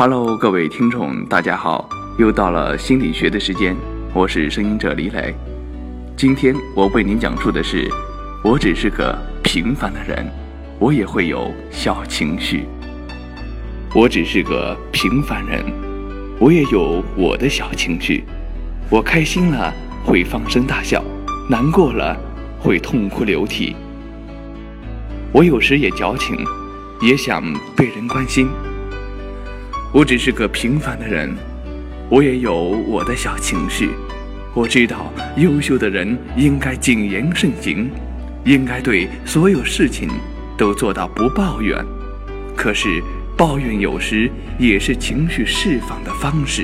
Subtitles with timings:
[0.00, 1.86] Hello，各位听众，大家好，
[2.16, 3.76] 又到了心理学的时间，
[4.14, 5.34] 我是声音者李磊。
[6.16, 7.86] 今天我为您讲述的是，
[8.42, 10.26] 我只是个平凡的人，
[10.78, 12.64] 我也会有小情绪。
[13.94, 15.62] 我只是个平凡人，
[16.38, 18.24] 我也有我的小情绪。
[18.88, 19.70] 我开心了
[20.02, 21.04] 会放声大笑，
[21.46, 22.16] 难过了
[22.58, 23.76] 会痛哭流涕。
[25.30, 26.42] 我有时也矫情，
[27.02, 27.42] 也想
[27.76, 28.48] 被人关心。
[29.92, 31.34] 我只是个平凡的人，
[32.08, 33.90] 我也有我的小情绪。
[34.54, 37.90] 我知道，优秀的人应该谨言慎行，
[38.44, 40.08] 应该对所有事情
[40.56, 41.84] 都做到不抱怨。
[42.56, 43.02] 可是，
[43.36, 46.62] 抱怨有时也是情绪释放的方式。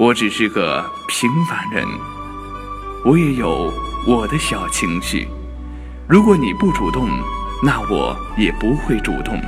[0.00, 1.86] 我只是个平凡人。
[3.04, 3.70] 我也有
[4.06, 5.28] 我的小情绪，
[6.08, 7.06] 如果你不主动，
[7.62, 9.38] 那我也不会主动，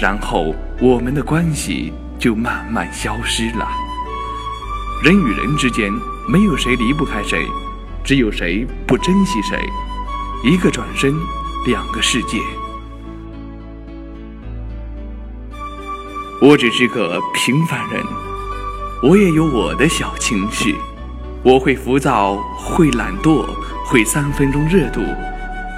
[0.00, 3.68] 然后我们的关系就慢慢消失了。
[5.00, 5.92] 人与人之间
[6.28, 7.46] 没有谁离不开谁，
[8.02, 9.56] 只有谁不珍惜谁。
[10.42, 11.14] 一个转身，
[11.68, 12.40] 两个世界。
[16.40, 18.04] 我只是个平凡人，
[19.04, 20.74] 我也有我的小情绪。
[21.44, 23.44] 我会浮躁，会懒惰，
[23.84, 25.02] 会三分钟热度，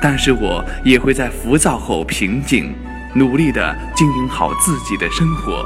[0.01, 2.75] 但是我也会在浮躁后平静，
[3.15, 5.65] 努力的经营好自己的生活，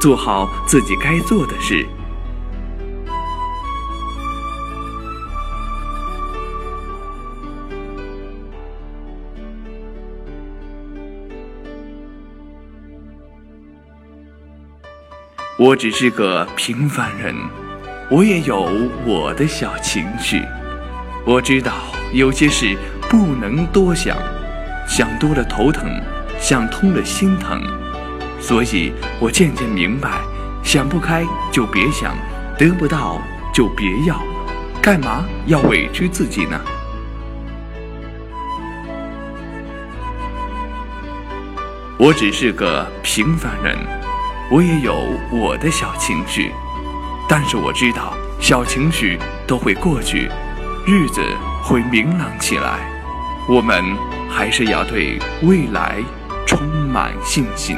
[0.00, 1.84] 做好自己该做的事。
[15.58, 17.63] 我只是个平凡人。
[18.14, 18.70] 我也有
[19.04, 20.40] 我的小情绪，
[21.26, 21.72] 我知道
[22.12, 22.78] 有些事
[23.10, 24.16] 不能多想，
[24.86, 25.90] 想多了头疼，
[26.38, 27.60] 想通了心疼，
[28.38, 30.20] 所以我渐渐明白，
[30.62, 32.16] 想不开就别想，
[32.56, 33.20] 得不到
[33.52, 34.22] 就别要，
[34.80, 36.60] 干嘛要委屈自己呢？
[41.98, 43.76] 我只是个平凡人，
[44.52, 44.94] 我也有
[45.32, 46.52] 我的小情绪。
[47.28, 50.28] 但是我知道，小情绪都会过去，
[50.86, 51.22] 日子
[51.62, 52.78] 会明朗起来。
[53.48, 53.84] 我们
[54.30, 56.02] 还是要对未来
[56.46, 57.76] 充满信心。